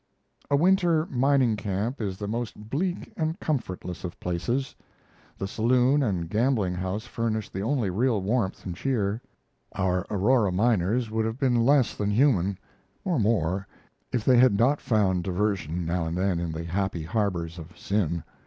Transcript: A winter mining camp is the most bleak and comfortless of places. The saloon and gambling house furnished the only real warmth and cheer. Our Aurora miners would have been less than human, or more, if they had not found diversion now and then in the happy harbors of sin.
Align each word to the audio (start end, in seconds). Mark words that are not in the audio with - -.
A 0.49 0.55
winter 0.55 1.05
mining 1.11 1.55
camp 1.55 2.01
is 2.01 2.17
the 2.17 2.27
most 2.27 2.71
bleak 2.71 3.13
and 3.15 3.39
comfortless 3.39 4.03
of 4.03 4.19
places. 4.19 4.73
The 5.37 5.47
saloon 5.47 6.01
and 6.01 6.27
gambling 6.27 6.73
house 6.73 7.05
furnished 7.05 7.53
the 7.53 7.61
only 7.61 7.91
real 7.91 8.19
warmth 8.19 8.65
and 8.65 8.75
cheer. 8.75 9.21
Our 9.75 10.07
Aurora 10.09 10.51
miners 10.51 11.11
would 11.11 11.25
have 11.25 11.37
been 11.37 11.63
less 11.67 11.93
than 11.93 12.09
human, 12.09 12.57
or 13.05 13.19
more, 13.19 13.67
if 14.11 14.25
they 14.25 14.37
had 14.39 14.57
not 14.57 14.81
found 14.81 15.23
diversion 15.23 15.85
now 15.85 16.07
and 16.07 16.17
then 16.17 16.39
in 16.39 16.51
the 16.51 16.63
happy 16.63 17.03
harbors 17.03 17.59
of 17.59 17.77
sin. 17.77 18.23